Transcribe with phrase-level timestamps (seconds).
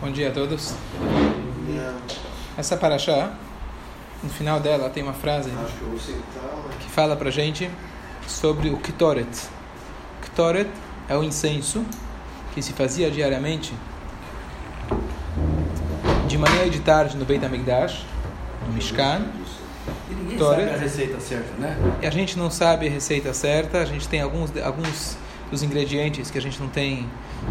[0.00, 0.74] Bom dia a todos.
[2.56, 3.32] Essa paraxá,
[4.22, 5.50] no final dela tem uma frase
[6.80, 7.68] que fala pra gente
[8.26, 9.48] sobre o Ktoret.
[10.22, 10.70] Ktoret
[11.08, 11.84] é o incenso
[12.54, 13.74] que se fazia diariamente
[16.28, 18.04] de manhã e de tarde no Beit HaMikdash,
[18.68, 19.26] no Mishkan.
[20.08, 20.66] E ninguém Ktoret.
[20.66, 21.76] sabe a receita certa, né?
[22.02, 25.16] E a gente não sabe a receita certa, a gente tem alguns, alguns
[25.50, 27.06] dos ingredientes que a gente não tem,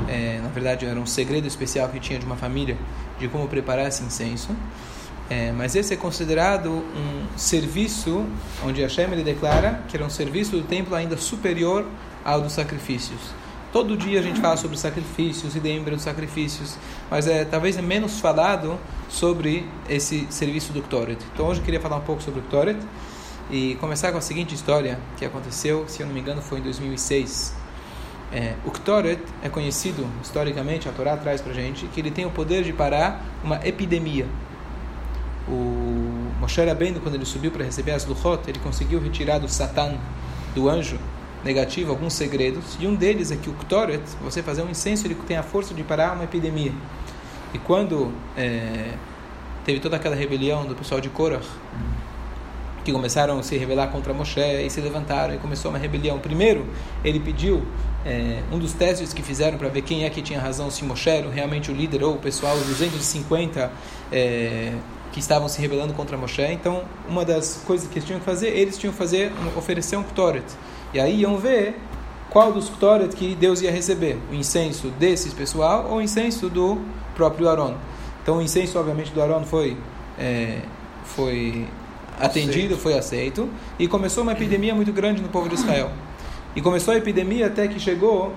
[0.08, 2.78] é, na verdade era um segredo especial que tinha de uma família
[3.20, 4.56] de como preparar esse incenso.
[5.30, 8.26] É, mas esse é considerado um serviço
[8.64, 11.86] onde Hashem ele declara que era um serviço do templo ainda superior
[12.24, 13.20] ao dos sacrifícios.
[13.74, 16.78] Todo dia a gente fala sobre sacrifícios e lembra dos sacrifícios,
[17.12, 18.80] mas é talvez é menos falado
[19.10, 21.20] sobre esse serviço do Ktoret.
[21.34, 22.80] Então hoje eu queria falar um pouco sobre o Ktoret
[23.52, 26.64] e começar com a seguinte história que aconteceu, se eu não me engano, foi em
[26.64, 27.67] 2006.
[28.32, 32.30] É, o Ktoret é conhecido historicamente, a Torá traz para gente, que ele tem o
[32.30, 34.26] poder de parar uma epidemia.
[35.48, 39.96] O Moshe Rabbeinu, quando ele subiu para receber as Luchot, ele conseguiu retirar do Satan,
[40.54, 41.00] do anjo
[41.44, 45.16] negativo, alguns segredos, e um deles é que o Ktoret, você fazer um incenso, ele
[45.16, 46.74] tem a força de parar uma epidemia.
[47.54, 48.94] E quando é,
[49.64, 51.42] teve toda aquela rebelião do pessoal de Korah,
[52.84, 56.20] que começaram a se rebelar contra Moshe e se levantaram e começou uma rebelião.
[56.20, 56.66] Primeiro,
[57.04, 57.66] ele pediu
[58.08, 61.10] é, um dos testes que fizeram para ver quem é que tinha razão, se Moshe
[61.10, 63.70] era realmente o líder ou o pessoal, os 250
[64.10, 64.72] é,
[65.12, 66.42] que estavam se rebelando contra Moshe.
[66.44, 70.04] Então, uma das coisas que eles tinham que fazer, eles tinham que fazer, oferecer um
[70.04, 70.46] Ktoret.
[70.94, 71.76] E aí iam ver
[72.30, 76.78] qual dos Ktoret que Deus ia receber, o incenso desses pessoal ou o incenso do
[77.14, 77.76] próprio Aaron.
[78.24, 79.76] Então, o incenso, obviamente, do Aaron foi,
[80.18, 80.60] é,
[81.04, 81.68] foi
[82.18, 82.78] atendido, Aceito.
[82.78, 85.92] foi aceito, e começou uma epidemia muito grande no povo de Israel.
[86.58, 88.34] E começou a epidemia até que chegou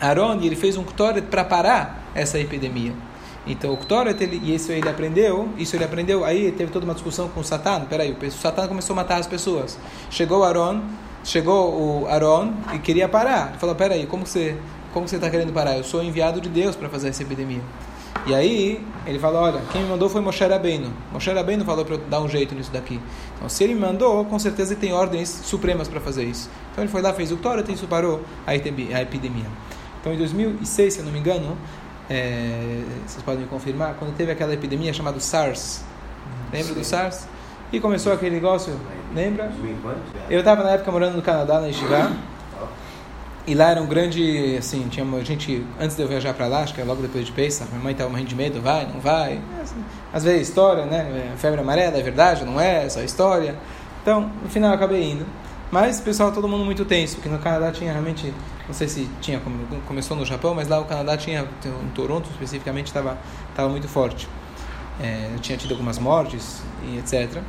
[0.00, 2.94] Aaron e ele fez um Ktoret para parar essa epidemia.
[3.46, 6.94] Então o Ktoret, ele, e isso ele aprendeu, isso ele aprendeu, aí teve toda uma
[6.94, 9.78] discussão com o Satan, peraí, o Satan começou a matar as pessoas.
[10.10, 10.80] Chegou Aaron,
[11.22, 13.50] chegou o Aaron e queria parar.
[13.50, 14.56] Ele falou, peraí, como você
[14.94, 15.76] como você está querendo parar?
[15.76, 17.60] Eu sou enviado de Deus para fazer essa epidemia.
[18.26, 20.92] E aí ele falou, olha, quem me mandou foi Moshe Rabbeinu.
[21.12, 23.00] Moshe Rabbeinu falou para eu dar um jeito nisso daqui.
[23.36, 26.50] Então se ele me mandou, com certeza ele tem ordens supremas para fazer isso.
[26.72, 27.38] Então ele foi lá, fez o
[27.68, 29.46] e isso parou a epi- a epidemia.
[30.00, 31.56] Então em 2006, se eu não me engano,
[32.10, 35.82] é, vocês podem me confirmar, quando teve aquela epidemia chamada SARS.
[36.52, 37.26] Lembra do SARS?
[37.70, 38.72] E começou aquele negócio,
[39.14, 39.52] lembra?
[40.30, 42.12] Eu estava na época morando no Canadá, na Yeshiva.
[43.48, 46.60] E lá era um grande, assim, tinha uma gente, antes de eu viajar para lá,
[46.60, 49.00] acho que é logo depois de Pesach, minha mãe estava morrendo de medo, vai, não
[49.00, 49.40] vai.
[50.12, 51.32] Às vezes história, né?
[51.38, 53.56] Febre amarela, é verdade, não é, é só história.
[54.02, 55.24] Então, no final eu acabei indo.
[55.70, 58.34] Mas, pessoal, todo mundo muito tenso, porque no Canadá tinha realmente,
[58.66, 59.40] não sei se tinha,
[59.86, 63.16] começou no Japão, mas lá o Canadá tinha, em Toronto especificamente, estava
[63.70, 64.28] muito forte.
[65.00, 67.40] É, tinha tido algumas mortes e etc.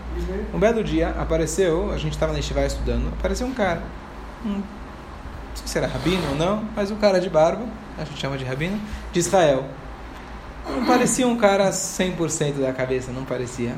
[0.53, 3.83] Um belo dia apareceu, a gente estava na Yeshiva estudando, apareceu um cara,
[4.45, 4.61] um,
[5.49, 7.65] não sei se era rabino ou não, mas um cara de barba,
[7.97, 8.79] a gente chama de rabino,
[9.11, 9.65] de Israel.
[10.69, 13.75] Não parecia um cara 100% da cabeça, não parecia.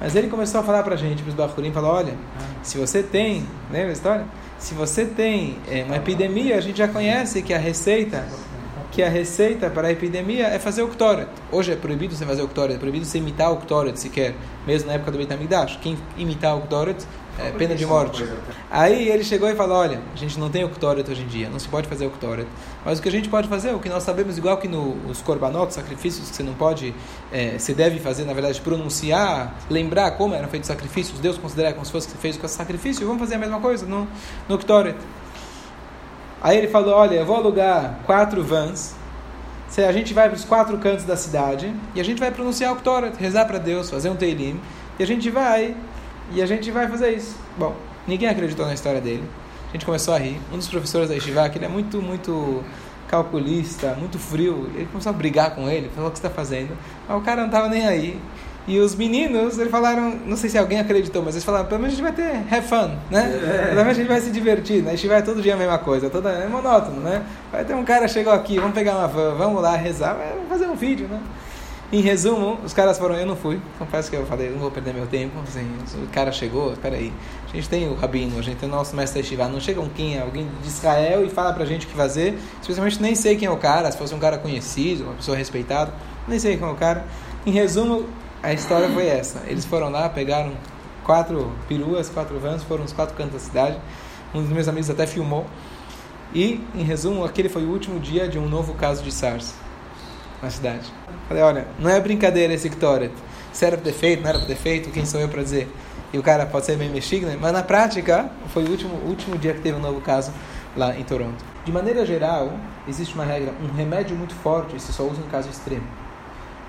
[0.00, 2.14] Mas ele começou a falar pra gente, pros Bahurim, falou, olha,
[2.62, 4.24] se você tem, lembra a história?
[4.58, 8.24] Se você tem é, uma epidemia, a gente já conhece que a receita
[8.90, 11.28] que a receita para a epidemia é fazer o Ktoret.
[11.52, 14.34] Hoje é proibido você fazer o Ktoret, é proibido você imitar o Ktoret sequer,
[14.66, 15.78] mesmo na época do Beit HaMikdash.
[15.82, 17.06] Quem imitar o Ktoret
[17.38, 18.26] é pena de morte.
[18.70, 21.48] Aí ele chegou e falou, olha, a gente não tem o Ktoret hoje em dia,
[21.48, 22.48] não se pode fazer o Ktoret.
[22.84, 25.72] Mas o que a gente pode fazer, o que nós sabemos, igual que nos Korbanot,
[25.72, 26.94] sacrifícios que você não pode,
[27.32, 31.72] é, você deve fazer, na verdade, pronunciar, lembrar como eram feitos os sacrifícios, Deus considera
[31.72, 34.08] como se fosse que você fez com esse sacrifício, vamos fazer a mesma coisa no,
[34.48, 34.96] no Ktoret.
[36.42, 38.96] Aí ele falou: Olha, eu vou alugar quatro vans.
[39.76, 42.76] A gente vai para os quatro cantos da cidade e a gente vai pronunciar o
[42.76, 44.60] Ktoret, rezar para Deus, fazer um Teilim,
[44.98, 45.76] e a gente vai
[46.32, 47.36] e a gente vai fazer isso.
[47.56, 47.74] Bom,
[48.06, 49.24] ninguém acreditou na história dele.
[49.68, 50.40] A gente começou a rir.
[50.52, 52.62] Um dos professores da Yeshiva, que ele é muito, muito
[53.06, 56.76] calculista, muito frio, ele começou a brigar com ele, falou: O que você está fazendo?
[57.08, 58.20] Mas o cara não estava nem aí.
[58.66, 61.94] E os meninos, eles falaram, não sei se alguém acreditou, mas eles falaram, pelo menos
[61.94, 63.22] a gente vai ter have fun, né?
[63.70, 64.92] Pelo menos a gente vai se divertir, né?
[64.92, 67.22] A gente vai todo dia a mesma coisa, toda, é monótono, né?
[67.50, 70.66] Vai ter um cara chegou aqui, vamos pegar uma van, vamos lá rezar, vamos fazer
[70.66, 71.18] um vídeo, né?
[71.90, 74.92] Em resumo, os caras foram, eu não fui, confesso que eu falei, não vou perder
[74.92, 75.66] meu tempo, assim,
[76.02, 77.10] o cara chegou, espera aí,
[77.50, 79.88] a gente tem o Rabino, a gente tem o nosso mestre Shiva, não chega um
[79.88, 83.48] quem, alguém de Israel e fala pra gente o que fazer, especialmente nem sei quem
[83.48, 85.94] é o cara, se fosse um cara conhecido, uma pessoa respeitada,
[86.28, 87.06] nem sei quem é o cara.
[87.46, 88.04] Em resumo,
[88.42, 89.42] a história foi essa.
[89.46, 90.52] Eles foram lá, pegaram
[91.04, 93.78] quatro peruas, quatro vans, foram os quatro cantos da cidade.
[94.34, 95.46] Um dos meus amigos até filmou.
[96.34, 99.54] E, em resumo, aquele foi o último dia de um novo caso de SARS.
[100.42, 100.92] Na cidade.
[101.26, 103.12] Falei, olha, não é brincadeira esse Ktoret.
[103.52, 105.68] Se era para ter feito, não era para ter feito, quem sou eu para dizer?
[106.12, 107.36] E o cara pode ser bem mexido, né?
[107.40, 110.32] mas na prática, foi o último, último dia que teve um novo caso
[110.76, 111.44] lá em Toronto.
[111.64, 112.52] De maneira geral,
[112.86, 115.86] existe uma regra, um remédio muito forte se só usa em caso extremo.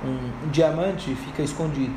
[0.04, 1.94] Um, um diamante fica escondido.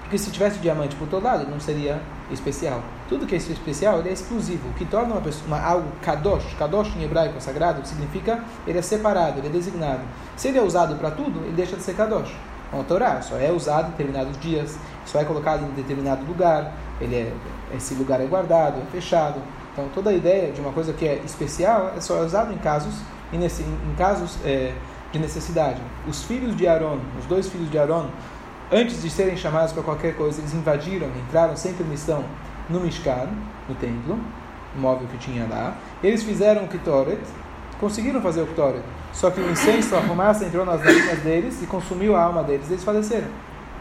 [0.00, 2.00] Porque se tivesse diamante por todo lado, não seria
[2.32, 2.82] especial.
[3.10, 4.68] Tudo que é especial, é exclusivo.
[4.68, 8.78] O que torna uma pessoa, uma, algo kadosh, kadosh em hebraico é sagrado, significa ele
[8.78, 10.02] é separado, ele é designado.
[10.36, 12.32] Se ele é usado para tudo, ele deixa de ser kadosh.
[12.72, 17.16] É Torá, só é usado em determinados dias, só é colocado em determinado lugar, ele
[17.16, 17.32] é,
[17.76, 19.42] esse lugar é guardado, é fechado.
[19.72, 22.94] Então toda a ideia de uma coisa que é especial é só usado em casos,
[23.32, 24.72] em, em casos é,
[25.10, 25.82] de necessidade.
[26.06, 28.06] Os filhos de Aaron, os dois filhos de Aaron,
[28.70, 32.24] antes de serem chamados para qualquer coisa, eles invadiram, entraram sem permissão
[32.68, 33.28] no Mishkan,
[33.68, 34.18] no templo,
[34.76, 35.74] móvel que tinha lá.
[36.02, 37.20] Eles fizeram o Kitoret,
[37.78, 41.66] conseguiram fazer o Kitoret, só que o incenso, a fumaça entrou nas narinas deles e
[41.66, 43.28] consumiu a alma deles, eles faleceram.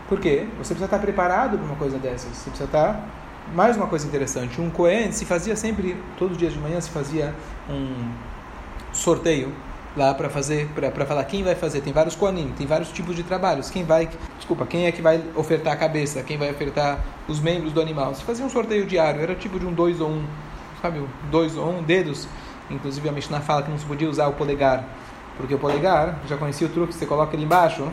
[0.08, 0.48] Por quê?
[0.58, 2.36] Você precisa estar preparado para uma coisa dessas.
[2.36, 3.08] Você precisa estar.
[3.54, 6.90] Mais uma coisa interessante: um Cohen se fazia sempre, todos os dias de manhã, se
[6.90, 7.34] fazia
[7.70, 8.12] um
[8.92, 9.54] sorteio
[9.95, 11.81] lá para fazer, para falar quem vai fazer.
[11.81, 13.69] Tem vários Koanim, tem vários tipos de trabalhos.
[13.69, 17.74] Quem vai, desculpa, quem é que vai ofertar a cabeça, quem vai ofertar os membros
[17.74, 18.13] do animal.
[18.15, 20.24] Se fazia um sorteio diário, era tipo de um dois ou um,
[20.81, 21.01] sabe,
[21.31, 22.27] dois ou um dedos.
[22.69, 24.83] Inclusive a Mishnah fala que não se podia usar o polegar,
[25.38, 27.92] porque o polegar, já conhecia o truque, você coloca ele embaixo, uhum.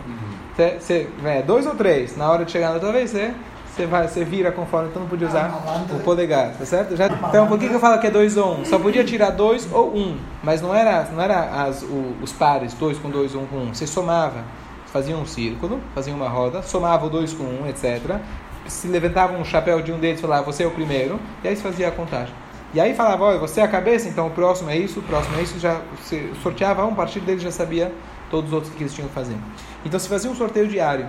[0.54, 3.32] você, você é, dois ou três, na hora de chegar na outra vez, você
[3.76, 6.96] você vai, você vira conforme, então não podia usar o polegar, tá certo?
[6.96, 8.64] Já, então, por que, que eu falo que é dois ou um?
[8.64, 12.73] Só podia tirar dois ou um, mas não era, não era as, o, os pares,
[12.73, 13.75] dois com dois, um com um.
[13.75, 14.43] Você somava,
[14.87, 18.19] fazia um círculo, fazia uma roda, somava o dois com um, etc.
[18.67, 21.55] Se levantava um chapéu de um deles e falava, você é o primeiro, e aí
[21.55, 22.34] se fazia a contagem.
[22.73, 25.38] E aí falava, olha, você é a cabeça, então o próximo é isso, o próximo
[25.38, 27.93] é isso, já você sorteava um, a partir dele já sabia
[28.31, 29.37] todos os outros que eles tinham que fazer.
[29.84, 31.06] Então se fazia um sorteio diário.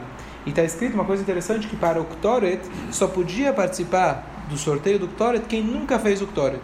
[0.48, 4.98] E está escrito uma coisa interessante que para o Ktoret só podia participar do sorteio
[4.98, 6.62] do Ktoret quem nunca fez o Ktoret.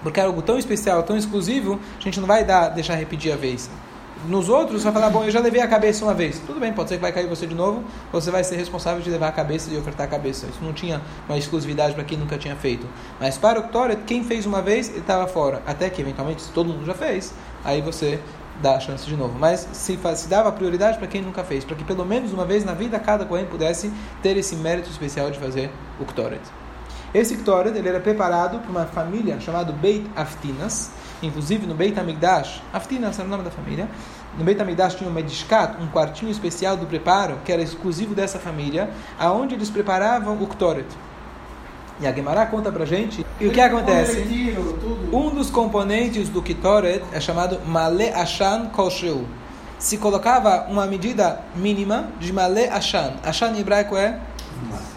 [0.00, 3.36] Porque era algo tão especial, tão exclusivo, a gente não vai dar, deixar repetir a
[3.36, 3.68] vez.
[4.28, 6.40] Nos outros, vai falar, bom, eu já levei a cabeça uma vez.
[6.46, 7.82] Tudo bem, pode ser que vai cair você de novo,
[8.12, 10.46] você vai ser responsável de levar a cabeça e ofertar a cabeça.
[10.46, 12.86] Isso não tinha uma exclusividade para quem nunca tinha feito.
[13.18, 15.62] Mas para o Ktoret, quem fez uma vez, ele estava fora.
[15.66, 17.34] Até que, eventualmente, se todo mundo já fez,
[17.64, 18.20] aí você
[18.60, 19.38] dá a chance de novo.
[19.38, 22.64] Mas se, se dava prioridade para quem nunca fez, para que pelo menos uma vez
[22.64, 25.70] na vida cada Kohen pudesse ter esse mérito especial de fazer
[26.00, 26.42] o Ktoret.
[27.14, 30.90] Esse Ktoret ele era preparado por uma família chamada Beit Aftinas,
[31.22, 33.88] inclusive no Beit Amigdash, Aftinas era o nome da família,
[34.36, 38.38] no Beit Amigdash tinha um medishkat, um quartinho especial do preparo, que era exclusivo dessa
[38.38, 40.86] família, aonde eles preparavam o Ktoret.
[42.00, 43.26] E a Gemara conta pra gente.
[43.40, 44.24] E o que acontece?
[45.12, 49.26] Um dos componentes do Kitoret é chamado Male Ashan Kosheu.
[49.78, 53.14] Se colocava uma medida mínima de Male Ashan.
[53.24, 54.18] Ashan em hebraico é?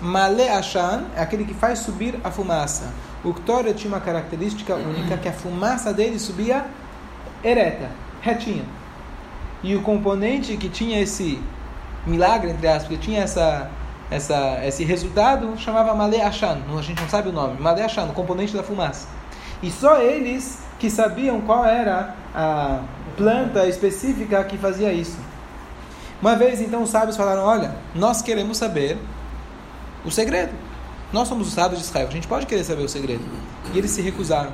[0.01, 2.91] Male Ashan é aquele que faz subir a fumaça.
[3.23, 6.65] O Kitoret tinha uma característica única que a fumaça dele subia
[7.43, 7.89] ereta,
[8.21, 8.65] retinha.
[9.63, 11.39] E o componente que tinha esse
[12.05, 13.69] milagre, entre aspas, que tinha essa
[14.11, 15.93] essa, esse resultado chamava
[16.27, 19.07] Ashan, a gente não sabe o nome, Ashan, o componente da fumaça.
[19.63, 22.81] E só eles que sabiam qual era a
[23.15, 25.17] planta específica que fazia isso.
[26.21, 28.97] Uma vez então os sábios falaram: Olha, nós queremos saber
[30.03, 30.51] o segredo.
[31.13, 33.23] Nós somos os sábios de Israel, a gente pode querer saber o segredo.
[33.73, 34.53] E eles se recusaram.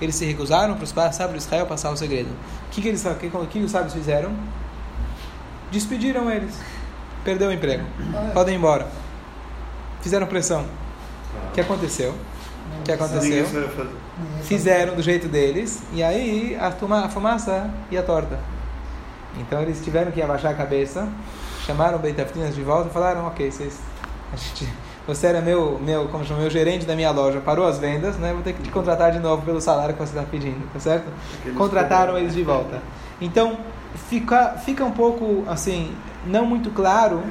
[0.00, 2.30] Eles se recusaram para os sábios de Israel passar o segredo.
[2.66, 4.32] O que, que, eles, que, que os sábios fizeram?
[5.70, 6.58] Despediram eles
[7.28, 7.84] perdeu o emprego.
[8.32, 8.86] Podem ir embora.
[10.00, 10.64] Fizeram pressão.
[11.50, 12.14] O que aconteceu?
[12.80, 13.44] O que aconteceu?
[14.44, 18.38] Fizeram do jeito deles e aí a, a fumaça ia torta.
[19.38, 21.06] Então eles tiveram que abaixar a cabeça,
[21.66, 23.78] chamaram Beitaftinas de volta e falaram: Ok, vocês,
[24.34, 24.66] gente,
[25.06, 28.32] você era meu, meu, como chama, meu gerente da minha loja, parou as vendas, né?
[28.32, 31.06] Vou ter que te contratar de novo pelo salário que você está pedindo, tá certo?
[31.58, 32.80] Contrataram eles de volta.
[33.20, 33.58] Então
[33.94, 35.94] fica, fica um pouco assim
[36.26, 37.22] não muito claro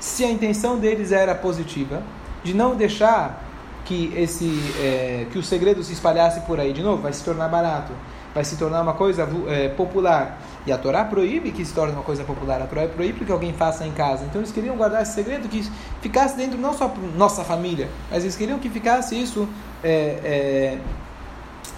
[0.00, 2.02] se a intenção deles era positiva,
[2.44, 3.42] de não deixar
[3.84, 4.48] que esse
[4.80, 7.92] é, que o segredo se espalhasse por aí de novo, vai se tornar barato,
[8.34, 10.40] vai se tornar uma coisa é, popular.
[10.66, 13.52] E a Torá proíbe que se torne uma coisa popular, a Torá proíbe que alguém
[13.52, 14.24] faça em casa.
[14.24, 15.68] Então eles queriam guardar esse segredo que
[16.00, 19.48] ficasse dentro não só nossa família, mas eles queriam que ficasse isso
[19.82, 20.78] é, é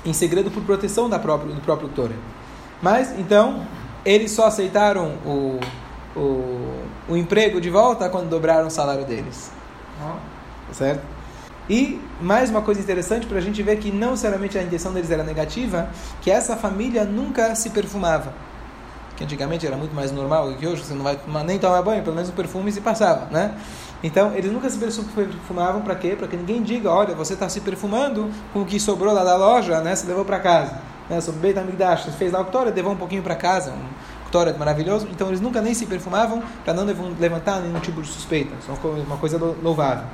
[0.04, 2.14] em segredo por proteção da própria, do próprio Torá.
[2.80, 3.66] Mas então
[4.05, 5.59] eles só aceitaram o
[6.19, 9.50] o, o emprego de volta quando dobraram o salário deles.
[10.73, 11.02] Certo?
[11.69, 15.11] E mais uma coisa interessante para a gente ver que não necessariamente a intenção deles
[15.11, 15.90] era negativa,
[16.21, 18.33] que essa família nunca se perfumava.
[19.17, 22.14] que antigamente era muito mais normal que hoje, você não vai nem tomar banho, pelo
[22.14, 23.55] menos o perfume se passava, né?
[24.00, 26.14] Então, eles nunca se perfumavam para quê?
[26.17, 29.37] Para que ninguém diga, olha, você está se perfumando com o que sobrou lá da
[29.37, 29.97] loja, né?
[29.97, 30.78] Você levou para casa.
[31.09, 31.21] Né?
[31.21, 35.09] Sobre Beit HaMikdash, fez lá o Ktoret, levou um pouquinho para casa, um Ktoret maravilhoso.
[35.11, 36.85] Então, eles nunca nem se perfumavam para não
[37.19, 38.55] levantar nenhum tipo de suspeita.
[38.61, 40.05] Isso é uma coisa louvável.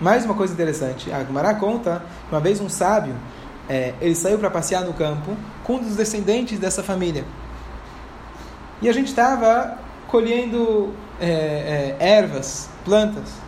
[0.00, 3.14] Mais uma coisa interessante, a Gemara conta que uma vez um sábio,
[3.66, 7.24] é, ele saiu para passear no campo com um dos descendentes dessa família.
[8.82, 13.46] E a gente estava colhendo é, é, ervas, plantas.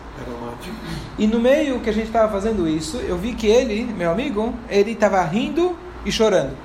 [1.17, 4.53] E no meio que a gente estava fazendo isso, eu vi que ele, meu amigo,
[4.69, 6.57] ele estava rindo e chorando.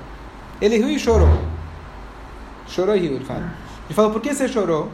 [0.61, 1.29] Ele riu e chorou.
[2.67, 3.51] Chorou e riu, ele fala.
[3.85, 4.89] Ele falou, por que você chorou?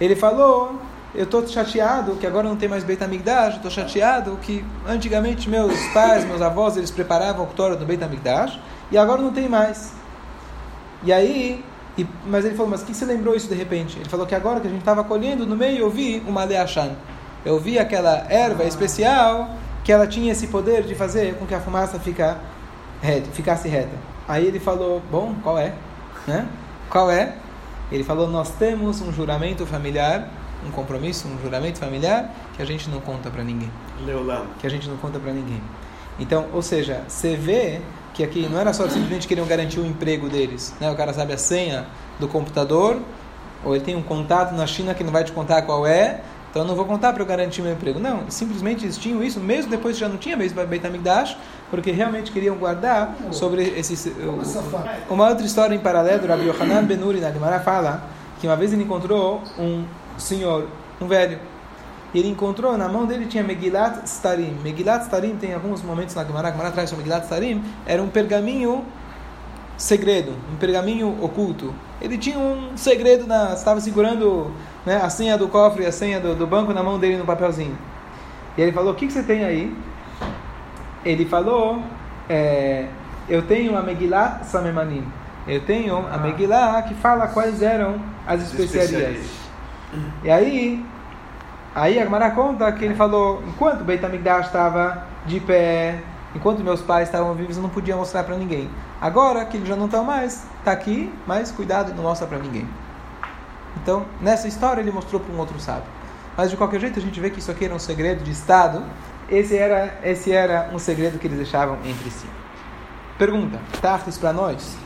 [0.00, 0.78] Ele falou,
[1.14, 5.78] eu estou chateado que agora não tem mais Beit HaMikdash, estou chateado que antigamente meus
[5.92, 8.58] pais, meus avós, eles preparavam o Torah do Beit HaMikdash
[8.90, 9.92] e agora não tem mais.
[11.02, 11.64] E aí,
[11.98, 13.98] e, mas ele falou, mas que você lembrou isso de repente?
[13.98, 16.92] Ele falou que agora que a gente estava colhendo, no meio eu vi uma Leachan.
[17.44, 19.50] Eu vi aquela erva especial
[19.82, 22.38] que ela tinha esse poder de fazer com que a fumaça fica
[23.02, 24.09] reta, ficasse reta.
[24.30, 25.74] Aí ele falou, bom, qual é?
[26.26, 26.46] Né?
[26.88, 27.34] Qual é?
[27.90, 30.30] Ele falou, nós temos um juramento familiar
[30.66, 33.70] um compromisso, um juramento familiar que a gente não conta para ninguém.
[34.04, 34.46] Leolam.
[34.58, 35.60] Que a gente não conta para ninguém.
[36.18, 37.80] Então, ou seja, você vê
[38.12, 40.90] que aqui não era só simplesmente queriam garantir o emprego deles, né?
[40.90, 41.86] O cara sabe a senha
[42.18, 42.98] do computador,
[43.64, 46.20] ou ele tem um contato na China que não vai te contar qual é,
[46.50, 47.98] então eu não vou contar para eu garantir meu emprego.
[47.98, 51.36] Não, simplesmente eles tinham isso, mesmo depois que já não tinha mesmo Beit HaMikdash,
[51.70, 54.12] porque realmente queriam guardar sobre esse...
[55.08, 58.02] Uma outra história em paralelo, Rabbi Yohanan Benuri na Gemara fala
[58.40, 59.84] que uma vez ele encontrou um
[60.18, 60.66] senhor,
[61.00, 61.38] um velho.
[62.12, 64.56] E ele encontrou, na mão dele tinha Megilat Starim.
[64.64, 68.84] Megilat Starim tem alguns momentos na Gemara, Gemara traz o Megilat Starim, era um pergaminho
[69.80, 71.74] segredo, um pergaminho oculto.
[72.00, 74.50] Ele tinha um segredo, na, estava segurando
[74.84, 77.76] né, a senha do cofre a senha do, do, banco na mão dele no papelzinho.
[78.58, 79.74] E ele falou: O que, que você tem aí?
[81.04, 81.82] Ele falou:
[82.28, 82.86] é,
[83.28, 85.04] Eu tenho a Megilat Samemanim.
[85.46, 89.26] Eu tenho a Megillah que fala quais eram as especiarias.
[90.22, 90.84] E aí,
[91.74, 96.00] aí a Gemara conta que ele falou, enquanto o Beit HaMikdash estava de pé,
[96.34, 98.70] enquanto meus pais estavam vivos, eu não podia mostrar para ninguém.
[99.00, 102.68] Agora que eles já não estão mais, está aqui, mas cuidado, não mostra para ninguém.
[103.82, 105.90] Então, nessa história ele mostrou para um outro sábio.
[106.36, 108.82] Mas de qualquer jeito a gente vê que isso aqui era um segredo de Estado.
[109.30, 112.26] Esse era, esse era um segredo que eles deixavam entre si.
[113.16, 114.76] Pergunta, Tartes para nós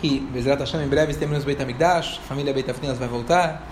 [0.00, 3.62] que Bezerra Hashem em breve temos Beit HaMikdash, a família Beit Afnias vai voltar,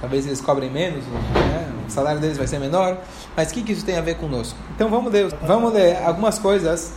[0.00, 1.72] talvez eles cobrem menos, né?
[1.86, 2.98] o salário deles vai ser menor,
[3.36, 4.56] mas o que, que isso tem a ver conosco?
[4.74, 6.92] Então vamos ler, vamos ler algumas coisas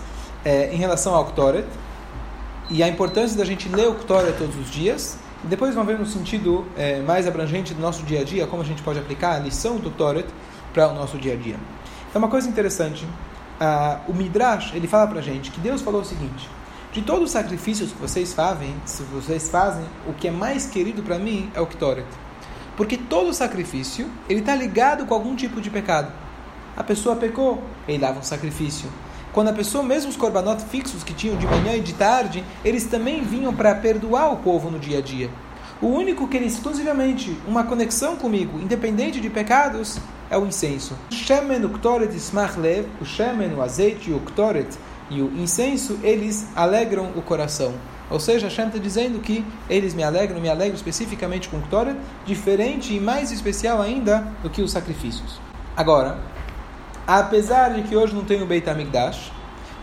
[0.45, 1.65] é, em relação ao Ktoret
[2.69, 6.05] e a importância da gente ler o Ktoret todos os dias, depois vamos ver no
[6.05, 9.39] sentido é, mais abrangente do nosso dia a dia, como a gente pode aplicar a
[9.39, 10.27] lição do Ktoret
[10.77, 11.55] para o nosso dia a dia.
[12.07, 16.01] Então uma coisa interessante, uh, o Midrash, ele fala para a gente que Deus falou
[16.01, 16.47] o seguinte,
[16.93, 21.01] de todos os sacrifícios que vocês fazem, se vocês fazem, o que é mais querido
[21.01, 22.05] para mim é o Ktoret.
[22.75, 26.13] Porque todo sacrifício, ele está ligado com algum tipo de pecado.
[26.75, 28.87] A pessoa pecou, ele dava um sacrifício.
[29.33, 32.85] Quando a pessoa, mesmo os korbanot fixos que tinham de manhã e de tarde, eles
[32.85, 35.27] também vinham para perdoar o povo no dia a dia.
[35.81, 40.97] O único que ele exclusivamente uma conexão comigo, independente de pecados, é o incenso.
[41.11, 42.57] Shemen o ktoret ismach
[42.99, 44.75] o shemen, o azeite o ktoret,
[45.09, 47.73] e o incenso, eles alegram o coração.
[48.09, 52.95] Ou seja, Hashem está dizendo que eles me alegram, me alegram especificamente com Torah, diferente
[52.95, 55.39] e mais especial ainda do que os sacrifícios.
[55.75, 56.17] Agora,
[57.05, 59.31] apesar de que hoje não tem o Beit HaMikdash,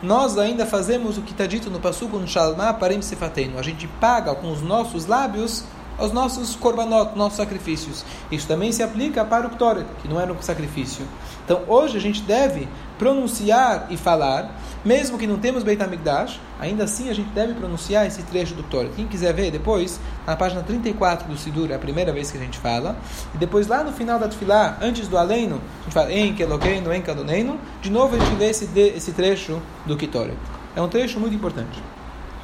[0.02, 3.58] nós ainda fazemos o que está dito no Passuco no Shalma Parim Sefatenu.
[3.58, 5.64] A gente paga com os nossos lábios
[5.98, 8.04] os nossos korbanot, nossos sacrifícios.
[8.30, 11.06] Isso também se aplica para o Ktoret, que não era um sacrifício.
[11.44, 16.84] Então, hoje a gente deve pronunciar e falar mesmo que não temos Beit HaMikdash, ainda
[16.84, 18.90] assim a gente deve pronunciar esse trecho do Torah.
[18.94, 22.40] Quem quiser ver depois, na página 34 do Sidur, é a primeira vez que a
[22.40, 22.94] gente fala.
[23.34, 26.92] E depois lá no final da Tfilah, antes do Aleino, a gente fala En Kelokeinu,
[26.92, 27.58] En Kadoneinu.
[27.80, 30.36] De novo a gente lê esse, esse trecho do Kitoret.
[30.76, 31.82] É um trecho muito importante.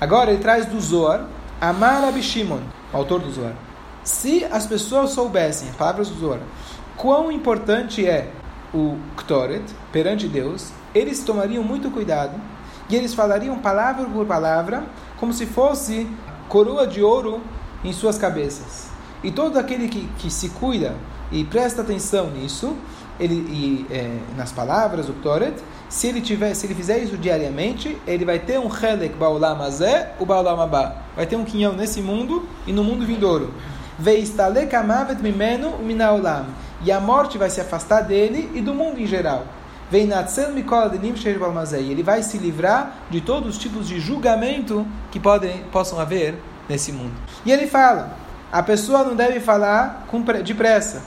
[0.00, 1.26] Agora ele traz do Zohar,
[1.60, 2.60] Amar Abishimon,
[2.92, 3.54] autor do Zohar.
[4.02, 6.40] Se as pessoas soubessem, palavras do Zohar,
[6.96, 8.30] quão importante é
[8.72, 12.34] o Ktoret perante Deus, eles tomariam muito cuidado
[12.88, 14.84] e eles falariam palavra por palavra
[15.18, 16.08] como se fosse
[16.48, 17.40] coroa de ouro
[17.84, 18.88] em suas cabeças.
[19.22, 20.94] E todo aquele que, que se cuida
[21.30, 22.76] e presta atenção nisso,
[23.18, 25.54] ele, e, é, nas palavras, o Ktoret,
[25.90, 30.12] se ele, tiver, se ele fizer isso diariamente, ele vai ter um Helek Baolam Azé,
[30.20, 30.94] o Baolam Abá.
[31.16, 33.52] Vai ter um quinhão nesse mundo e no mundo vindouro.
[33.98, 36.46] Veistalek Amavet Mimenu Minaolam.
[36.84, 39.44] E a morte vai se afastar dele e do mundo em geral.
[39.90, 40.12] Ele
[42.04, 46.36] vai se livrar de todos os tipos de julgamento que podem, possam haver
[46.68, 47.14] nesse mundo.
[47.44, 48.16] E ele fala:
[48.52, 50.06] a pessoa não deve falar
[50.44, 51.02] depressa,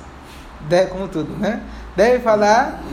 [0.67, 1.61] de, como tudo, né?
[1.95, 2.83] Deve falar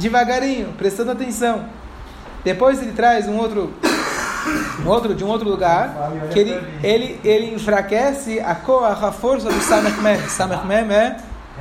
[0.00, 1.66] devagarinho, prestando atenção.
[2.42, 3.72] Depois ele traz um outro,
[4.84, 9.60] um outro de um outro lugar que ele, ele, ele enfraquece a, a força do
[9.60, 10.18] Samech Mem.
[10.28, 11.16] Samech Mem é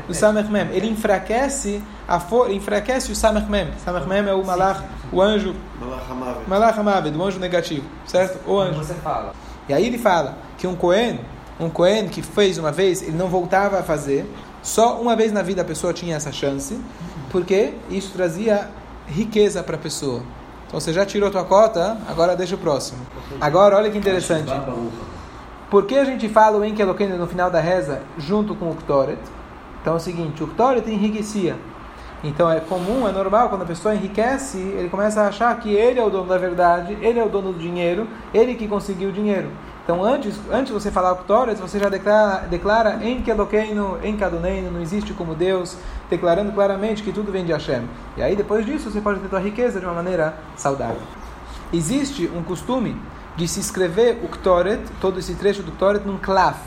[0.08, 0.70] o Samech Mem.
[0.72, 3.68] Ele enfraquece a for, enfraquece o Samech Mem.
[3.84, 5.54] Samech Mem é o Malach, o anjo.
[6.48, 8.40] Malach Hamavid, o anjo negativo, certo?
[8.50, 8.80] O anjo.
[8.80, 9.34] Você fala.
[9.68, 11.20] E aí ele fala que um Cohen,
[11.60, 14.26] um Cohen que fez uma vez, ele não voltava a fazer.
[14.64, 16.80] Só uma vez na vida a pessoa tinha essa chance,
[17.32, 18.70] porque isso trazia
[19.08, 20.22] riqueza para a pessoa.
[20.68, 23.00] Então você já tirou tua cota, agora deixa o próximo.
[23.42, 24.52] Agora olha que interessante.
[25.70, 29.20] Por que a gente fala o Enkelokene no final da reza junto com o Ktoret?
[29.82, 31.56] Então é o seguinte, o Ktoret enriquecia.
[32.24, 36.00] Então é comum, é normal, quando a pessoa enriquece, ele começa a achar que ele
[36.00, 39.12] é o dono da verdade, ele é o dono do dinheiro, ele que conseguiu o
[39.12, 39.50] dinheiro.
[39.90, 44.70] Então antes, antes de você falar Ktoret, você já declara, declara em Kelokeino, em Kadoneino,
[44.70, 45.76] não existe como Deus,
[46.08, 47.90] declarando claramente que tudo vem de Hashem.
[48.16, 51.02] E aí depois disso você pode ter tua riqueza de uma maneira saudável.
[51.74, 53.02] Existe um costume
[53.36, 56.60] de se escrever o Ktoret, todo esse trecho do Ktoret, num klaf.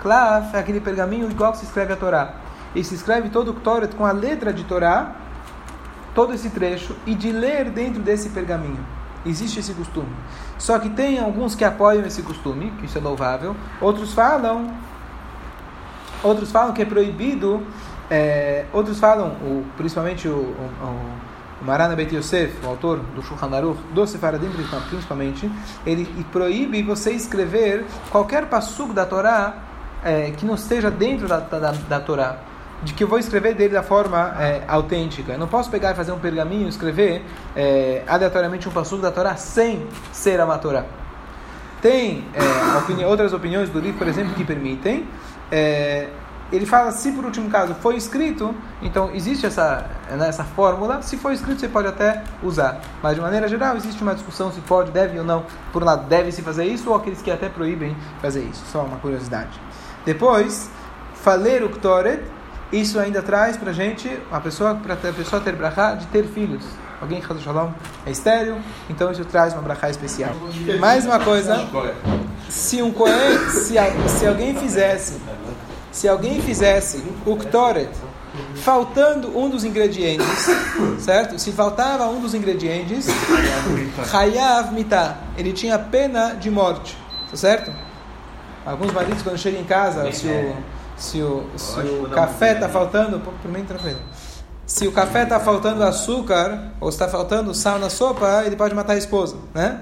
[0.00, 2.32] Klaf é aquele pergaminho igual que se escreve a Torá
[2.74, 5.16] e se escreve todo o Ktoret com a letra de Torá,
[6.14, 8.99] todo esse trecho, e de ler dentro desse pergaminho.
[9.24, 10.08] Existe esse costume.
[10.58, 13.54] Só que tem alguns que apoiam esse costume, que isso é louvável.
[13.80, 14.74] Outros falam,
[16.22, 17.62] outros falam que é proibido.
[18.10, 23.54] É, outros falam, o, principalmente o, o, o Marana Bet Yosef, o autor do Shulchan
[23.54, 24.50] Aruch, do Sefaradim
[24.88, 25.50] principalmente,
[25.86, 29.54] ele proíbe você escrever qualquer passugo da Torá
[30.02, 32.49] é, que não esteja dentro da, da, da Torá
[32.82, 35.32] de que eu vou escrever dele da forma é, autêntica.
[35.32, 39.10] Eu não posso pegar e fazer um pergaminho e escrever é, aleatoriamente um passuco da
[39.10, 40.84] Torá sem ser a Torá.
[41.82, 45.06] Tem é, opini outras opiniões do livro, por exemplo, que permitem.
[45.50, 46.08] É,
[46.52, 48.52] ele fala, se por último caso foi escrito,
[48.82, 51.00] então existe essa, né, essa fórmula.
[51.00, 52.80] Se foi escrito, você pode até usar.
[53.02, 55.44] Mas de maneira geral, existe uma discussão se pode, deve ou não.
[55.72, 58.64] Por um lado, deve-se fazer isso, ou aqueles que até proíbem fazer isso.
[58.72, 59.60] Só uma curiosidade.
[60.04, 60.70] Depois,
[61.14, 62.20] faler o Ktoret
[62.72, 66.64] isso ainda traz para gente a pessoa para a pessoa ter brachá de ter filhos.
[67.00, 67.70] Alguém que Shalom
[68.04, 70.32] é estéreo, então isso traz uma brachá especial.
[70.78, 71.66] Mais uma coisa,
[72.48, 73.74] se um Kohen, se,
[74.08, 75.18] se alguém fizesse,
[75.90, 77.90] se alguém fizesse o Ktoret
[78.56, 80.26] faltando um dos ingredientes,
[80.98, 81.38] certo?
[81.38, 83.06] Se faltava um dos ingredientes,
[84.12, 86.96] Hayav Mitah, ele tinha pena de morte,
[87.30, 87.72] tá certo?
[88.64, 90.54] Alguns maridos quando chegam em casa, se o
[91.00, 93.98] se o, se o café está faltando, mim tranquilo.
[94.66, 98.92] Se o café está faltando açúcar ou está faltando sal na sopa, ele pode matar
[98.92, 99.80] a esposa, né?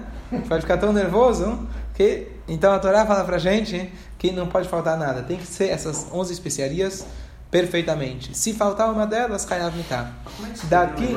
[0.49, 4.97] Pode ficar tão nervoso que então a Torá fala para gente que não pode faltar
[4.97, 5.23] nada.
[5.23, 7.05] Tem que ser essas 11 especiarias
[7.51, 8.37] perfeitamente.
[8.37, 10.13] Se faltar uma delas, Hayav Mitah.
[10.65, 11.17] Daqui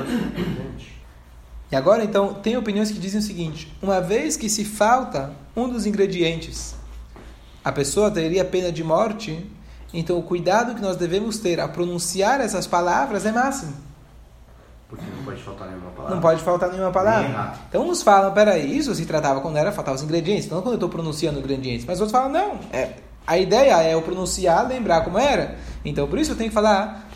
[1.71, 5.69] e agora então tem opiniões que dizem o seguinte: uma vez que se falta um
[5.69, 6.75] dos ingredientes,
[7.63, 9.47] a pessoa teria pena de morte
[9.93, 13.73] então, o cuidado que nós devemos ter a pronunciar essas palavras é máximo.
[14.88, 16.15] Porque não pode faltar nenhuma palavra.
[16.15, 17.54] Não pode faltar nenhuma palavra.
[17.69, 20.75] Então, uns falam, peraí, isso se tratava quando era faltar os ingredientes, não quando eu
[20.75, 21.86] estou pronunciando ingredientes.
[21.86, 25.58] Mas outros falam, não, é, a ideia é eu pronunciar, lembrar como era.
[25.84, 27.10] Então, por isso eu tenho que falar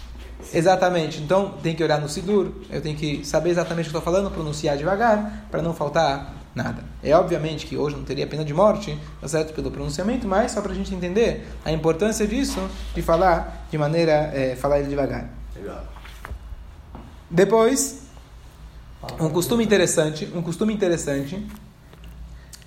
[0.53, 1.21] exatamente.
[1.21, 4.31] Então, tem que olhar no Sidur, eu tenho que saber exatamente o que estou falando,
[4.31, 6.83] pronunciar devagar, para não faltar nada.
[7.03, 9.53] É obviamente que hoje não teria pena de morte, tá certo?
[9.53, 12.59] Pelo pronunciamento, mas só para a gente entender a importância disso,
[12.95, 15.29] de falar de maneira, é, falar ele devagar.
[15.55, 15.83] Legal.
[17.29, 18.03] Depois,
[19.19, 21.45] um costume interessante, um costume interessante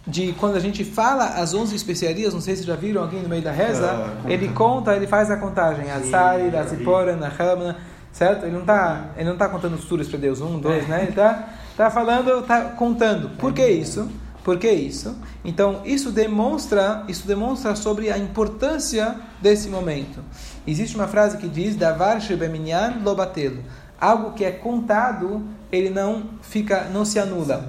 [0.07, 3.29] de quando a gente fala as 11 especiarias, não sei se já viram alguém no
[3.29, 7.43] meio da reza, ah, ele conta, ele faz a contagem, a Sari, a Zipora, a
[7.43, 7.77] Hamna,
[8.11, 8.45] certo?
[8.45, 11.03] Ele não está ele não tá contando os turas para Deus, um, dois, né?
[11.03, 13.31] Ele está Está falando, está contando.
[13.37, 14.11] Por que isso?
[14.43, 15.17] Por que isso?
[15.45, 20.19] Então, isso demonstra, isso demonstra sobre a importância desse momento.
[20.67, 23.63] Existe uma frase que diz: "Davar shebeminyan lobatelo".
[24.01, 27.65] Algo que é contado, ele não fica, não se anula.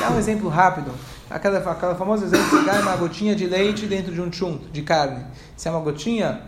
[0.00, 0.90] Dá um exemplo rápido.
[1.30, 4.82] Aquela, aquela famosa exemplo de cai uma gotinha de leite dentro de um chum, de
[4.82, 5.24] carne.
[5.56, 6.40] Se é uma gotinha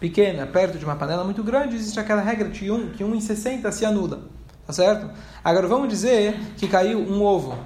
[0.00, 3.20] pequena perto de uma panela muito grande, existe aquela regra de um, que 1 em
[3.20, 4.37] 60 se anula.
[4.68, 5.08] Tá certo?
[5.42, 7.56] Agora vamos dizer que caiu um ovo.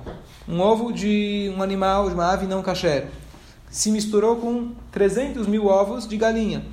[0.49, 3.09] Um ovo de um animal, de uma ave não kasher.
[3.69, 6.65] Se misturou com 300 mil ovos de galinha.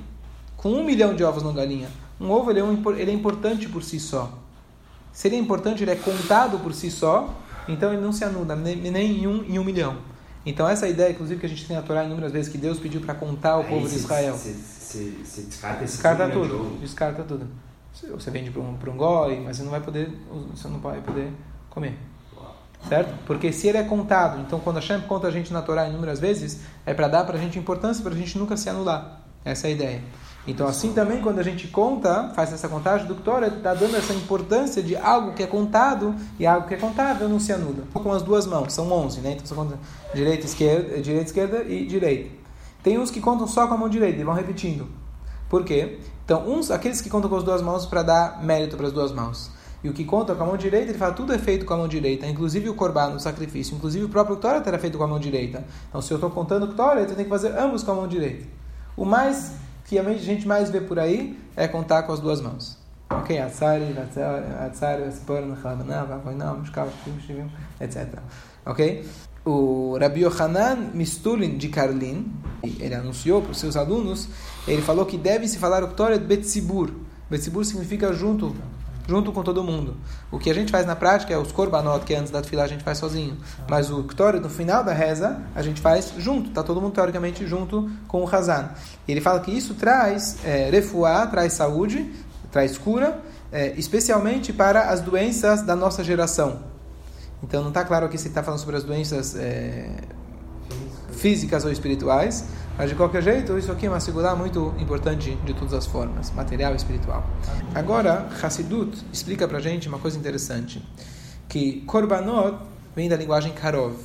[0.56, 1.88] Com um milhão de ovos não galinha.
[2.20, 4.32] Um ovo ele é, um, ele é importante por si só.
[5.12, 8.54] Se ele é importante, ele é contado por si só, então ele não se anula,
[8.54, 9.96] nem, nem em, um, em um milhão.
[10.46, 13.00] Então essa ideia, inclusive, que a gente tem na Torá inúmeras vezes, que Deus pediu
[13.00, 14.34] para contar o povo de Israel.
[14.34, 16.78] Você descarta Descarta tudo.
[16.80, 17.48] Descarta tudo.
[17.92, 20.10] Você vende para um, um goi, mas você não vai poder,
[20.54, 21.32] você não vai poder
[21.68, 21.98] comer.
[22.88, 23.12] Certo?
[23.26, 26.18] Porque se ele é contado, então quando a Shem conta a gente na Torá inúmeras
[26.18, 29.20] vezes, é para dar para a gente importância, para a gente nunca se anular.
[29.44, 30.02] Essa é a ideia.
[30.46, 34.14] Então, assim também, quando a gente conta, faz essa contagem do Torah, está dando essa
[34.14, 37.84] importância de algo que é contado e algo que é contável não se anula.
[37.92, 39.32] Com as duas mãos, são 11, né?
[39.32, 39.78] Então, você conta
[40.14, 42.30] direita, esquerda, direita, esquerda e direita.
[42.82, 44.88] Tem uns que contam só com a mão direita e vão repetindo.
[45.50, 45.98] Por quê?
[46.24, 49.12] Então, uns, aqueles que contam com as duas mãos para dar mérito para as duas
[49.12, 49.50] mãos.
[49.82, 51.76] E o que conta com a mão direita, ele fala tudo é feito com a
[51.76, 55.08] mão direita, inclusive o corban, o sacrifício, inclusive o próprio Torah era feito com a
[55.08, 55.64] mão direita.
[55.88, 58.06] Então, se eu estou contando o Torah, eu tenho que fazer ambos com a mão
[58.06, 58.46] direita.
[58.96, 59.54] O mais
[59.86, 62.78] que a gente mais vê por aí é contar com as duas mãos.
[63.10, 63.36] Ok?
[67.80, 68.20] etc.
[69.44, 72.30] O Rabbi Yohanan Mistulin de Karlin,
[72.62, 74.28] ele anunciou para os seus alunos,
[74.68, 76.90] ele falou que deve se falar o Torah Betzibur.
[77.30, 78.54] Betzibur significa junto,
[79.08, 79.96] junto com todo mundo.
[80.30, 82.66] O que a gente faz na prática é os korbanot, que antes da fila a
[82.66, 83.38] gente faz sozinho.
[83.66, 86.50] Mas o Ktore, no final da reza, a gente faz junto.
[86.50, 88.68] Está todo mundo, teoricamente, junto com o Hazan.
[89.08, 92.12] Ele fala que isso traz é, refuá, traz saúde,
[92.52, 96.68] traz cura, é, especialmente para as doenças da nossa geração.
[97.42, 99.90] Então não está claro aqui se está falando sobre as doenças é,
[101.12, 102.44] físicas ou espirituais,
[102.76, 106.30] mas de qualquer jeito, isso aqui é uma segura muito importante de todas as formas,
[106.30, 107.28] material e espiritual.
[107.74, 110.82] Agora, Hassidut explica para gente uma coisa interessante,
[111.48, 112.58] que Korbanot
[112.94, 113.96] vem da linguagem Karov.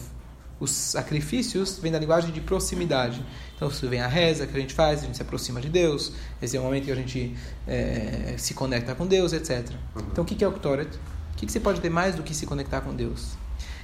[0.60, 3.24] Os sacrifícios vêm da linguagem de proximidade.
[3.56, 6.14] Então, se vem a reza que a gente faz, a gente se aproxima de Deus.
[6.42, 7.36] Esse é o momento que a gente
[7.68, 9.70] é, se conecta com Deus, etc.
[10.12, 10.98] Então, o que é o Ktoret?
[11.36, 13.34] O que você pode ter mais do que se conectar com Deus?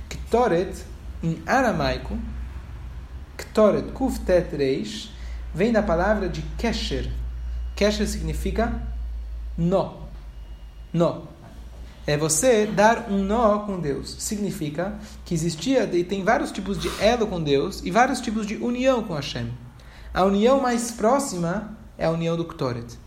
[0.08, 0.74] Ktoret,
[1.22, 2.18] em aramaico,
[3.38, 5.12] Ktoret Kuftet Reish,
[5.54, 7.12] vem da palavra de Kesher.
[7.76, 8.82] Kesher significa
[9.58, 10.08] nó.
[10.94, 11.24] Nó.
[12.08, 14.16] É você dar um nó com Deus.
[14.20, 18.56] Significa que existia e tem vários tipos de elo com Deus e vários tipos de
[18.56, 19.52] união com Hashem.
[20.14, 22.98] A união mais próxima é a união do Ktoret.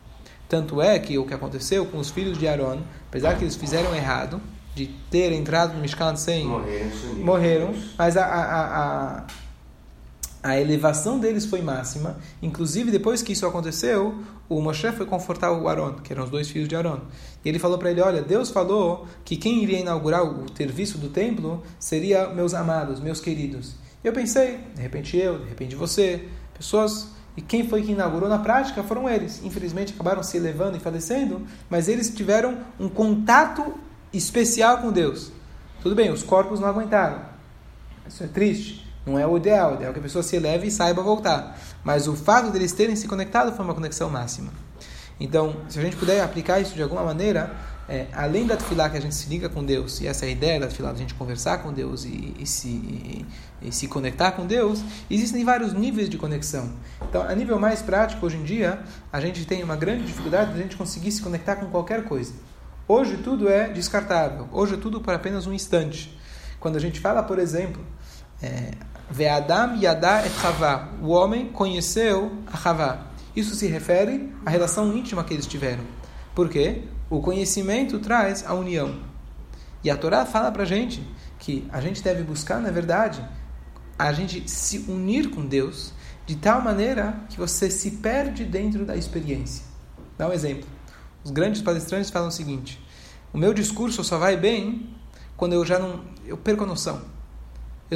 [0.48, 3.94] Tanto é que o que aconteceu com os filhos de Aaron, apesar que eles fizeram
[3.94, 4.40] errado,
[4.74, 6.46] de ter entrado no Mishkan sem.
[6.46, 9.26] Morreram, morreram mas a, a, a
[10.44, 12.18] a elevação deles foi máxima.
[12.42, 16.50] Inclusive, depois que isso aconteceu, o Moshe foi confortar o Aaron, que eram os dois
[16.50, 17.00] filhos de Aaron.
[17.42, 21.08] E ele falou para ele: Olha, Deus falou que quem iria inaugurar o serviço do
[21.08, 23.74] templo seria meus amados, meus queridos.
[24.04, 27.08] E eu pensei, de repente eu, de repente você, pessoas.
[27.36, 29.40] E quem foi que inaugurou na prática foram eles.
[29.42, 33.74] Infelizmente acabaram se elevando e falecendo, mas eles tiveram um contato
[34.12, 35.32] especial com Deus.
[35.82, 37.20] Tudo bem, os corpos não aguentaram.
[38.06, 38.84] Isso é triste.
[39.04, 39.72] Não é o ideal.
[39.72, 41.58] O ideal é que a pessoa se eleve e saiba voltar.
[41.82, 44.50] Mas o fato deles terem se conectado foi uma conexão máxima.
[45.20, 47.54] Então, se a gente puder aplicar isso de alguma maneira,
[47.88, 50.32] é, além da tefilá que a gente se liga com Deus, e essa é a
[50.32, 53.26] ideia da tefilá, a gente conversar com Deus e, e se, e,
[53.62, 56.72] e, se conectar com Deus, existem vários níveis de conexão.
[57.08, 60.60] Então, a nível mais prático, hoje em dia, a gente tem uma grande dificuldade de
[60.60, 62.32] a gente conseguir se conectar com qualquer coisa.
[62.88, 66.18] Hoje tudo é descartável, hoje é tudo por apenas um instante.
[66.60, 67.84] Quando a gente fala, por exemplo,
[68.42, 68.72] é,
[69.10, 70.88] Ve'adam yadá et Havá.
[71.02, 73.06] O homem conheceu a Havá.
[73.36, 75.84] Isso se refere à relação íntima que eles tiveram.
[76.34, 76.84] Por quê?
[77.14, 78.98] O conhecimento traz a união.
[79.84, 81.00] E a Torá fala para a gente
[81.38, 83.24] que a gente deve buscar, na verdade,
[83.96, 85.92] a gente se unir com Deus
[86.26, 89.64] de tal maneira que você se perde dentro da experiência.
[90.18, 90.68] Dá um exemplo.
[91.22, 92.84] Os grandes palestrantes falam o seguinte:
[93.32, 94.92] o meu discurso só vai bem
[95.36, 97.00] quando eu já não eu perco a noção.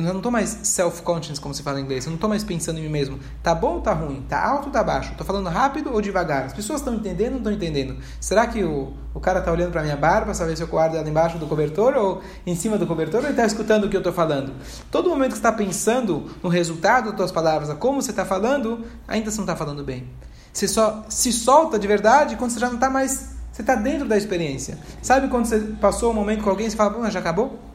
[0.06, 2.04] Eu não estou mais self-conscious, como se fala em inglês.
[2.04, 3.18] Eu não estou mais pensando em mim mesmo.
[3.42, 4.24] Tá bom ou tá ruim?
[4.28, 5.12] Tá alto ou tá baixo?
[5.12, 6.44] Estou falando rápido ou devagar?
[6.44, 7.96] As pessoas estão entendendo ou não estão entendendo?
[8.20, 11.08] Será que o, o cara está olhando para minha barba saber se eu guardo ela
[11.08, 14.00] embaixo do cobertor ou em cima do cobertor ou ele está escutando o que eu
[14.00, 14.52] estou falando?
[14.90, 18.84] Todo momento que está pensando no resultado das suas palavras, a como você está falando,
[19.06, 20.08] ainda você não está falando bem.
[20.52, 23.36] Você só se solta de verdade quando você já não está mais...
[23.52, 24.78] Você está dentro da experiência.
[25.02, 27.67] Sabe quando você passou um momento com alguém e você fala, já acabou?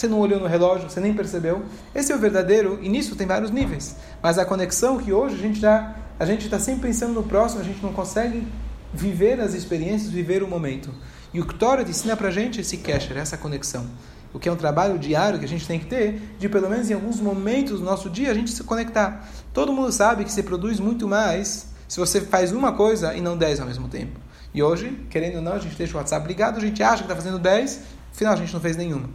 [0.00, 1.62] Você não olhou no relógio, você nem percebeu.
[1.94, 3.96] Esse é o verdadeiro, e nisso tem vários níveis.
[4.22, 7.60] Mas a conexão que hoje a gente já a gente está sempre pensando no próximo,
[7.60, 8.44] a gente não consegue
[8.92, 10.92] viver as experiências, viver o momento.
[11.32, 13.86] E o Ktoret ensina para a gente esse kesher, essa conexão.
[14.32, 16.90] O que é um trabalho diário que a gente tem que ter, de pelo menos
[16.90, 19.28] em alguns momentos do nosso dia a gente se conectar.
[19.52, 23.36] Todo mundo sabe que se produz muito mais se você faz uma coisa e não
[23.36, 24.18] dez ao mesmo tempo.
[24.52, 27.02] E hoje, querendo ou não, a gente deixa o WhatsApp ligado, a gente acha que
[27.02, 27.80] está fazendo dez,
[28.12, 29.08] afinal a gente não fez nenhuma.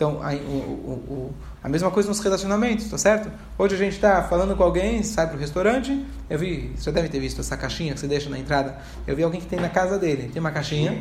[0.00, 3.30] Então, a, o, o, a mesma coisa nos relacionamentos, tá certo?
[3.58, 6.90] Hoje a gente está falando com alguém, sai para o restaurante, eu vi, você já
[6.90, 8.78] deve ter visto essa caixinha que você deixa na entrada.
[9.06, 10.98] Eu vi alguém que tem na casa dele, tem uma caixinha,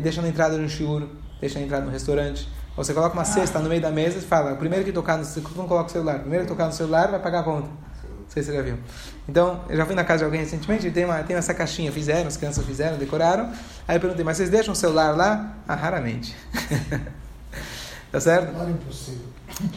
[0.00, 1.08] deixa na entrada no shiur,
[1.40, 2.48] deixa na entrada no restaurante.
[2.76, 5.24] Você coloca uma cesta no meio da mesa e fala, o primeiro que tocar no,
[5.56, 7.66] não coloca o celular, o primeiro que tocar no celular vai pagar a conta.
[7.66, 8.78] Não sei se você já viu.
[9.28, 11.90] Então, eu já fui na casa de alguém recentemente e tem, uma, tem essa caixinha,
[11.90, 13.50] fizeram, as crianças fizeram, decoraram.
[13.88, 15.56] Aí eu perguntei, mas vocês deixam o celular lá?
[15.66, 16.36] Ah, raramente.
[18.10, 18.52] tá certo?
[18.52, 19.26] Não é impossível.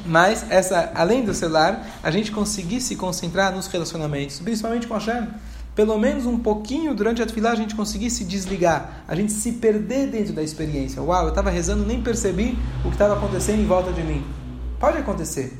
[0.05, 4.97] Mas, essa, além do celular, a gente conseguir se concentrar nos relacionamentos, principalmente com a
[4.97, 5.27] Hashem.
[5.73, 9.53] Pelo menos um pouquinho durante a tefilá a gente conseguir se desligar, a gente se
[9.53, 11.01] perder dentro da experiência.
[11.01, 14.21] Uau, eu estava rezando nem percebi o que estava acontecendo em volta de mim.
[14.77, 15.57] Pode acontecer.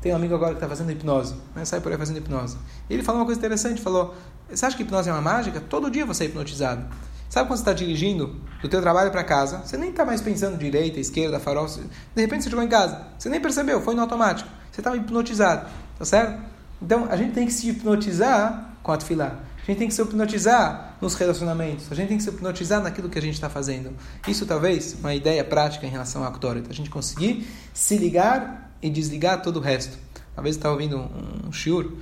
[0.00, 1.64] Tem um amigo agora que está fazendo hipnose, né?
[1.64, 2.56] sai por aí fazendo hipnose.
[2.88, 4.14] E ele falou uma coisa interessante, falou,
[4.48, 5.60] você acha que hipnose é uma mágica?
[5.60, 6.86] Todo dia você é hipnotizado.
[7.32, 10.58] Sabe quando você está dirigindo do teu trabalho para casa, você nem está mais pensando
[10.58, 14.50] direita, esquerda, farol, de repente você chegou em casa, você nem percebeu, foi no automático.
[14.70, 15.66] Você estava hipnotizado,
[15.98, 16.42] tá certo?
[16.82, 19.38] Então a gente tem que se hipnotizar com a tefilá.
[19.62, 21.90] A gente tem que se hipnotizar nos relacionamentos.
[21.90, 23.94] A gente tem que se hipnotizar naquilo que a gente está fazendo.
[24.28, 26.66] Isso talvez uma ideia prática em relação à Aktoret.
[26.68, 29.96] A gente conseguir se ligar e desligar todo o resto.
[30.36, 31.92] Uma vez eu estava ouvindo um, um shiur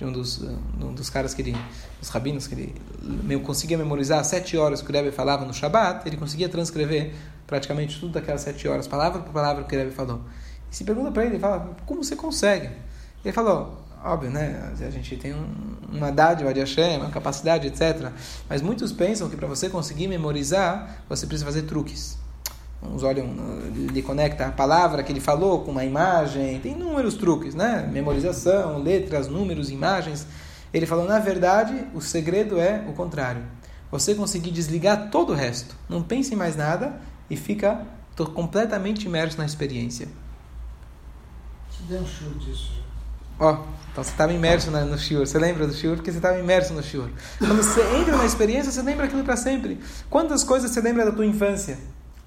[0.00, 0.42] de um dos,
[0.80, 1.56] um dos caras que ele,
[2.00, 6.08] os rabinos que ele meu, conseguia memorizar sete horas que o Rebbe falava no Shabat,
[6.08, 7.12] ele conseguia transcrever
[7.46, 10.22] praticamente tudo daquelas sete horas, palavra por palavra que o Rebbe falou.
[10.72, 12.70] E se pergunta para ele, ele fala, como você consegue?
[13.22, 14.72] Ele falou, óbvio, né?
[14.80, 18.10] A gente tem um, uma dádiva de Hashem, uma capacidade, etc.
[18.48, 22.16] Mas muitos pensam que para você conseguir memorizar, você precisa fazer truques.
[22.82, 23.26] Uns olham,
[23.74, 27.88] ele conecta a palavra que ele falou com uma imagem, tem inúmeros truques, né?
[27.92, 30.26] Memorização, letras, números, imagens.
[30.72, 33.42] Ele falou, na verdade, o segredo é o contrário.
[33.90, 35.76] Você conseguir desligar todo o resto.
[35.88, 37.86] Não pense em mais nada e fica
[38.34, 40.08] completamente imerso na experiência.
[41.70, 42.80] Você deu um show disso.
[43.38, 45.26] Ó, oh, então você estava imerso no shiur.
[45.26, 45.96] Você lembra do shiur?
[45.96, 47.10] Porque você estava imerso no shiur.
[47.38, 49.80] Quando você entra na experiência, você lembra aquilo para sempre.
[50.08, 51.78] Quantas coisas você lembra da tua infância?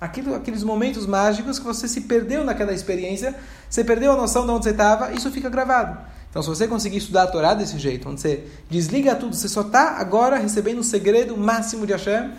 [0.04, 3.34] Aquilo, aqueles momentos mágicos que você se perdeu naquela experiência,
[3.70, 5.98] você perdeu a noção de onde você estava, isso fica gravado.
[6.30, 9.62] Então, se você conseguir estudar a Torá desse jeito, onde você desliga tudo, você só
[9.62, 12.32] está agora recebendo o segredo máximo de Hashem,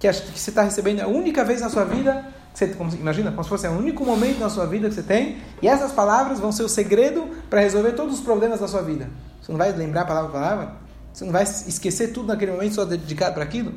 [0.00, 3.48] que, você está recebendo a única vez na sua vida, você, como, imagina, como se
[3.48, 6.64] fosse o único momento na sua vida que você tem, e essas palavras vão ser
[6.64, 9.08] o segredo para resolver todos os problemas da sua vida.
[9.40, 10.72] Você não vai lembrar palavra por palavra?
[11.12, 13.72] Você não vai esquecer tudo naquele momento só dedicado para aquilo?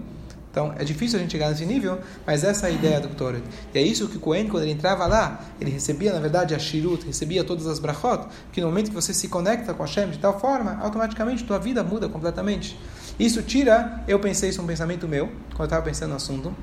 [0.55, 3.41] Então, é difícil a gente chegar nesse nível, mas essa é a ideia do Torah.
[3.73, 6.59] E é isso que o Cohen, quando ele entrava lá, ele recebia, na verdade, a
[6.59, 10.17] Shirut, recebia todas as brachot, que no momento que você se conecta com Hashem de
[10.17, 12.79] tal forma, automaticamente tua vida muda completamente.
[13.19, 16.47] Isso tira, eu pensei, isso é um pensamento meu, quando eu estava pensando no assunto,
[16.47, 16.55] o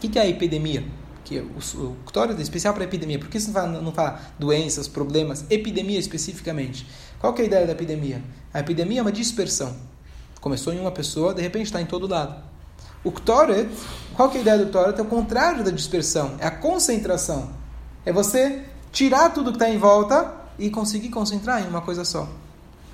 [0.00, 0.84] que, que é a epidemia?
[1.24, 3.18] que o, o Torah é especial para epidemia.
[3.18, 6.86] Por que você não fala, não fala doenças, problemas, epidemia especificamente?
[7.18, 8.22] Qual é a ideia da epidemia?
[8.54, 9.76] A epidemia é uma dispersão.
[10.40, 12.51] Começou em uma pessoa, de repente está em todo lado.
[13.04, 13.68] O Ktoret,
[14.14, 14.98] qual que é a ideia do Ktoret?
[14.98, 17.50] É o contrário da dispersão, é a concentração.
[18.04, 18.62] É você
[18.92, 22.28] tirar tudo que está em volta e conseguir concentrar em uma coisa só.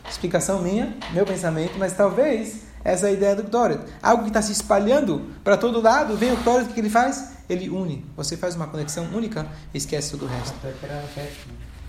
[0.08, 3.80] Explicação minha, meu pensamento, mas talvez essa é a ideia do Ktoret.
[4.02, 7.32] Algo que está se espalhando para todo lado, vem o Ktoret, o que ele faz?
[7.48, 8.04] Ele une.
[8.16, 10.54] Você faz uma conexão única e esquece todo o resto.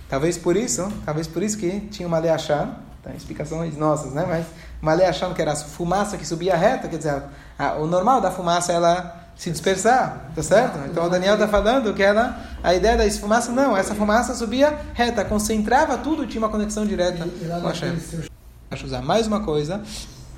[0.09, 4.25] Talvez por isso, talvez por isso que tinha uma Leachá, tá, explicações nossas, né?
[4.27, 4.45] Mas
[4.81, 7.23] uma Leachá que era fumaça que subia reta, quer dizer,
[7.59, 10.79] a, o normal da fumaça é ela se dispersar, tá certo?
[10.89, 14.77] Então o Daniel está falando que ela, a ideia da fumaça, não, essa fumaça subia
[14.93, 17.97] reta, concentrava tudo, tinha uma conexão direta com a Hashem.
[18.71, 19.81] Acho usar mais uma coisa.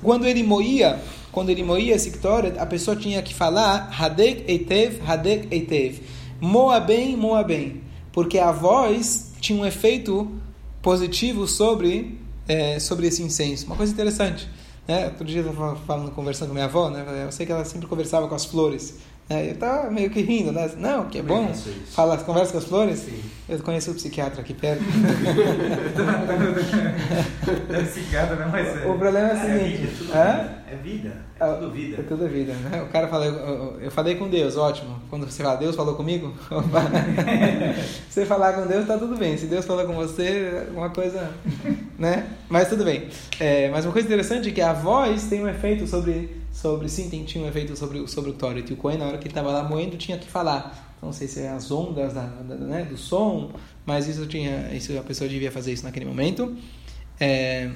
[0.02, 5.00] Quando ele moía, quando ele moía esse Ktoret, a pessoa tinha que falar Hadek Eitev,
[5.06, 6.02] Hadek Eitev.
[6.40, 7.82] Moa bem, moa bem.
[8.12, 10.30] Porque a voz tinha um efeito
[10.80, 13.66] positivo sobre, é, sobre esse incenso.
[13.66, 14.48] Uma coisa interessante.
[14.86, 15.06] Né?
[15.06, 17.24] Outro dia eu estava falando, conversando com minha avó, né?
[17.24, 18.98] eu sei que ela sempre conversava com as flores.
[19.30, 20.70] É, eu tava meio que rindo, né?
[20.76, 21.48] Não, que é é bom.
[21.50, 21.54] é?
[21.92, 22.98] Fala, conversa com as flores.
[22.98, 23.22] Sim.
[23.48, 24.82] Eu conheço o psiquiatra aqui perto.
[27.72, 28.48] É psiquiatra, né?
[28.50, 29.82] Mas o problema é o É seguinte.
[30.12, 30.62] é vida.
[30.70, 31.08] É vida.
[31.40, 31.96] É Ah, tudo vida.
[31.98, 32.82] É tudo vida, né?
[32.82, 33.24] O cara fala,
[33.80, 35.00] eu falei com Deus, ótimo.
[35.10, 36.32] Quando você fala, Deus falou comigo,
[38.08, 39.36] você falar com Deus, tá tudo bem.
[39.36, 41.30] Se Deus falou com você, uma coisa,
[41.98, 42.26] né?
[42.48, 43.08] Mas tudo bem.
[43.40, 47.08] É, mas uma coisa interessante é que a voz tem um efeito sobre, sobre sim,
[47.08, 48.68] tem, tinha um efeito sobre, o- sobre o Toret.
[48.68, 50.94] E o Cohen, na hora que ele estava lá moendo, tinha que falar.
[50.96, 53.50] Então, Não sei se é as ondas da, da- né, do som,
[53.84, 56.54] mas isso tinha, isso a pessoa devia fazer isso naquele momento.
[57.18, 57.70] É,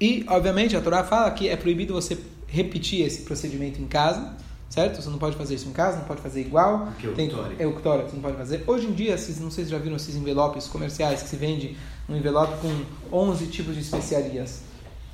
[0.00, 4.32] e, obviamente, a Torá fala que é proibido você repetir esse procedimento em casa,
[4.70, 5.02] certo?
[5.02, 6.92] Você não pode fazer isso em casa, não pode fazer igual.
[6.98, 7.30] Que é Tem-.
[7.58, 8.62] É o Ktoret, você não pode fazer.
[8.66, 11.76] Hoje em dia, vocês, não sei se já viram esses envelopes comerciais que se vende
[12.08, 14.62] um envelope com 11 tipos de especiarias.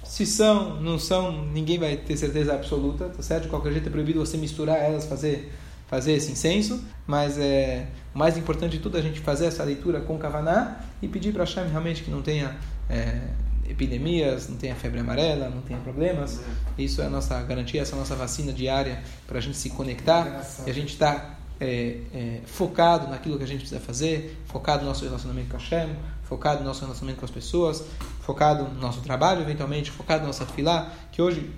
[0.05, 3.45] Se são, não são, ninguém vai ter certeza absoluta, tá certo?
[3.45, 5.53] De qualquer jeito é proibido você misturar elas, fazer
[5.87, 9.62] fazer esse incenso, mas é o mais importante de tudo é a gente fazer essa
[9.62, 12.57] leitura com Kavaná e pedir para Hashem realmente que não tenha
[12.88, 13.21] é,
[13.69, 16.40] epidemias, não tenha febre amarela, não tenha problemas.
[16.79, 19.71] Isso é a nossa garantia, essa é a nossa vacina diária para a gente se
[19.71, 24.83] conectar e a gente estar é, é, focado naquilo que a gente precisa fazer, focado
[24.83, 27.85] no nosso relacionamento com Hashem, focado no nosso relacionamento com as pessoas,
[28.24, 31.50] focado no nosso trabalho, eventualmente, focado na nossa filá, que hoje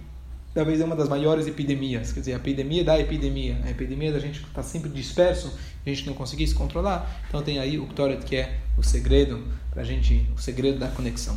[0.52, 4.18] talvez é uma das maiores epidemias, quer dizer, a epidemia da epidemia, a epidemia da
[4.18, 5.52] gente estar sempre disperso,
[5.84, 9.46] a gente não conseguir se controlar, então tem aí o Ktoret que é o segredo
[9.70, 11.36] para a gente, o segredo da conexão.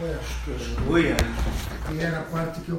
[0.00, 0.18] É,
[1.88, 2.78] que era a parte que eu